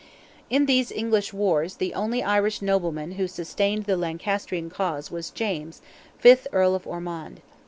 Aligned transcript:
In 0.49 0.65
these 0.65 0.91
English 0.91 1.31
wars, 1.31 1.75
the 1.75 1.93
only 1.93 2.23
Irish 2.23 2.59
nobleman 2.59 3.11
who 3.11 3.27
sustained 3.27 3.83
the 3.83 3.95
Lancasterian 3.95 4.71
cause 4.71 5.11
was 5.11 5.29
James, 5.29 5.79
fifth 6.17 6.47
Earl 6.51 6.73
of 6.73 6.87
Ormond. 6.87 7.39